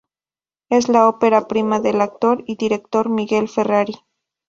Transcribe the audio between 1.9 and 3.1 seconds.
actor y director